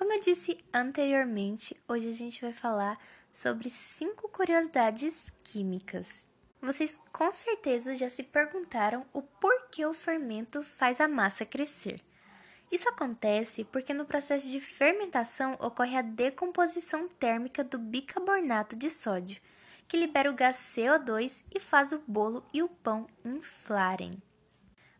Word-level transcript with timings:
Como 0.00 0.14
eu 0.14 0.20
disse 0.20 0.56
anteriormente, 0.72 1.78
hoje 1.86 2.08
a 2.08 2.12
gente 2.12 2.40
vai 2.40 2.54
falar 2.54 2.98
sobre 3.34 3.68
cinco 3.68 4.30
curiosidades 4.30 5.30
químicas. 5.44 6.24
Vocês 6.58 6.98
com 7.12 7.30
certeza 7.34 7.94
já 7.94 8.08
se 8.08 8.22
perguntaram 8.22 9.04
o 9.12 9.20
porquê 9.20 9.84
o 9.84 9.92
fermento 9.92 10.62
faz 10.62 11.02
a 11.02 11.06
massa 11.06 11.44
crescer. 11.44 12.00
Isso 12.72 12.88
acontece 12.88 13.62
porque 13.64 13.92
no 13.92 14.06
processo 14.06 14.48
de 14.48 14.58
fermentação 14.58 15.52
ocorre 15.60 15.98
a 15.98 16.02
decomposição 16.02 17.06
térmica 17.06 17.62
do 17.62 17.78
bicarbonato 17.78 18.74
de 18.76 18.88
sódio, 18.88 19.38
que 19.86 19.98
libera 19.98 20.30
o 20.30 20.34
gás 20.34 20.56
CO2 20.56 21.44
e 21.54 21.60
faz 21.60 21.92
o 21.92 22.02
bolo 22.08 22.42
e 22.54 22.62
o 22.62 22.70
pão 22.70 23.06
inflarem. 23.22 24.12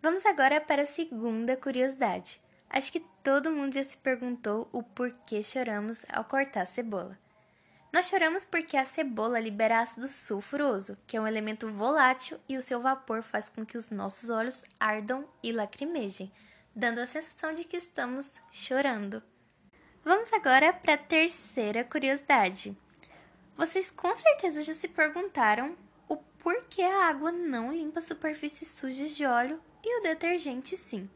Vamos 0.00 0.24
agora 0.24 0.58
para 0.58 0.82
a 0.82 0.86
segunda 0.86 1.54
curiosidade. 1.54 2.40
Acho 2.68 2.92
que 2.92 3.00
todo 3.22 3.52
mundo 3.52 3.74
já 3.74 3.84
se 3.84 3.96
perguntou 3.96 4.68
o 4.72 4.82
porquê 4.82 5.42
choramos 5.42 6.04
ao 6.08 6.24
cortar 6.24 6.62
a 6.62 6.66
cebola. 6.66 7.18
Nós 7.92 8.08
choramos 8.08 8.44
porque 8.44 8.76
a 8.76 8.84
cebola 8.84 9.40
libera 9.40 9.80
ácido 9.80 10.06
sulfuroso, 10.06 10.98
que 11.06 11.16
é 11.16 11.20
um 11.20 11.26
elemento 11.26 11.70
volátil 11.70 12.38
e 12.48 12.56
o 12.56 12.62
seu 12.62 12.80
vapor 12.80 13.22
faz 13.22 13.48
com 13.48 13.64
que 13.64 13.76
os 13.76 13.90
nossos 13.90 14.28
olhos 14.28 14.64
ardam 14.78 15.26
e 15.42 15.50
lacrimejem, 15.50 16.30
dando 16.74 16.98
a 16.98 17.06
sensação 17.06 17.54
de 17.54 17.64
que 17.64 17.76
estamos 17.76 18.34
chorando. 18.50 19.22
Vamos 20.04 20.30
agora 20.32 20.72
para 20.72 20.94
a 20.94 20.98
terceira 20.98 21.82
curiosidade. 21.84 22.76
Vocês 23.56 23.90
com 23.90 24.14
certeza 24.14 24.62
já 24.62 24.74
se 24.74 24.88
perguntaram 24.88 25.74
o 26.06 26.16
porquê 26.16 26.82
a 26.82 27.08
água 27.08 27.32
não 27.32 27.72
limpa 27.72 28.00
superfícies 28.02 28.68
sujas 28.68 29.16
de 29.16 29.24
óleo 29.24 29.58
e 29.82 29.98
o 29.98 30.02
detergente 30.02 30.76
sim. 30.76 31.08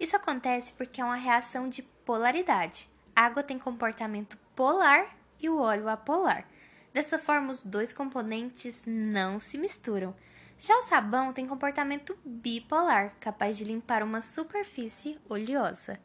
Isso 0.00 0.16
acontece 0.16 0.72
porque 0.72 1.00
é 1.00 1.04
uma 1.04 1.14
reação 1.14 1.68
de 1.68 1.82
polaridade. 1.82 2.88
A 3.14 3.26
água 3.26 3.42
tem 3.42 3.58
comportamento 3.58 4.38
polar 4.56 5.14
e 5.38 5.50
o 5.50 5.60
óleo 5.60 5.90
apolar. 5.90 6.48
Dessa 6.92 7.18
forma, 7.18 7.50
os 7.50 7.62
dois 7.62 7.92
componentes 7.92 8.82
não 8.86 9.38
se 9.38 9.58
misturam. 9.58 10.16
Já 10.56 10.76
o 10.76 10.82
sabão 10.82 11.32
tem 11.32 11.46
comportamento 11.46 12.18
bipolar, 12.24 13.12
capaz 13.20 13.56
de 13.56 13.64
limpar 13.64 14.02
uma 14.02 14.20
superfície 14.20 15.18
oleosa. 15.28 16.00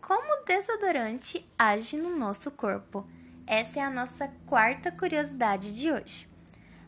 Como 0.00 0.40
o 0.40 0.44
desodorante 0.44 1.46
age 1.58 1.96
no 1.96 2.16
nosso 2.16 2.50
corpo? 2.50 3.08
Essa 3.46 3.80
é 3.80 3.82
a 3.82 3.90
nossa 3.90 4.28
quarta 4.46 4.92
curiosidade 4.92 5.74
de 5.78 5.90
hoje. 5.90 6.29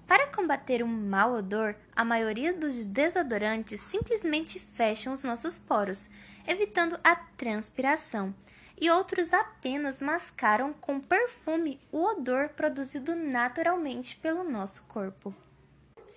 Para 0.07 0.27
combater 0.27 0.83
um 0.83 0.89
mau 0.89 1.35
odor, 1.35 1.75
a 1.95 2.05
maioria 2.05 2.53
dos 2.53 2.85
desodorantes 2.85 3.81
simplesmente 3.81 4.59
fecham 4.59 5.13
os 5.13 5.23
nossos 5.23 5.59
poros, 5.59 6.09
evitando 6.47 6.99
a 7.03 7.17
transpiração, 7.17 8.35
e 8.81 8.91
outros 8.91 9.33
apenas 9.33 10.01
mascaram 10.01 10.73
com 10.73 11.01
perfume 11.01 11.79
o 11.93 12.03
odor 12.03 12.49
produzido 12.51 13.15
naturalmente 13.15 14.17
pelo 14.17 14.43
nosso 14.43 14.83
corpo. 14.85 15.35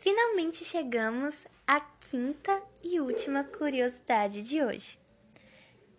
Finalmente 0.02 0.66
chegamos 0.66 1.36
à 1.68 1.80
quinta 1.80 2.62
e 2.84 3.00
última 3.00 3.44
curiosidade 3.44 4.42
de 4.42 4.64
hoje. 4.64 5.00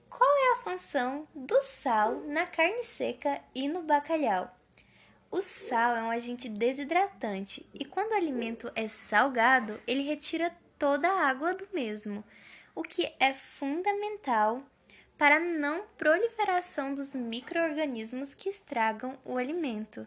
Qual 0.08 0.30
é 0.38 0.52
a 0.52 0.56
função 0.56 1.26
do 1.34 1.60
sal 1.62 2.20
na 2.26 2.46
carne 2.46 2.82
seca 2.82 3.40
e 3.54 3.68
no 3.68 3.82
bacalhau? 3.82 4.50
O 5.30 5.40
sal 5.42 5.96
é 5.96 6.02
um 6.02 6.10
agente 6.10 6.48
desidratante 6.48 7.66
e 7.74 7.84
quando 7.84 8.12
o 8.12 8.16
alimento 8.16 8.70
é 8.74 8.88
salgado, 8.88 9.80
ele 9.86 10.02
retira 10.02 10.56
toda 10.78 11.08
a 11.08 11.28
água 11.28 11.54
do 11.54 11.66
mesmo, 11.72 12.24
o 12.74 12.82
que 12.82 13.12
é 13.18 13.34
fundamental 13.34 14.62
para 15.18 15.36
a 15.36 15.40
não 15.40 15.86
proliferação 15.96 16.94
dos 16.94 17.14
micro-organismos 17.14 18.34
que 18.34 18.48
estragam 18.48 19.18
o 19.24 19.36
alimento. 19.38 20.06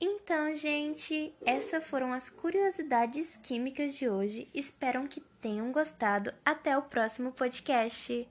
Então, 0.00 0.54
gente, 0.54 1.34
essas 1.44 1.84
foram 1.84 2.12
as 2.12 2.30
curiosidades 2.30 3.36
químicas 3.36 3.94
de 3.94 4.08
hoje. 4.08 4.48
Espero 4.54 5.06
que 5.06 5.20
tenham 5.42 5.70
gostado. 5.70 6.32
Até 6.42 6.78
o 6.78 6.82
próximo 6.82 7.32
podcast. 7.32 8.26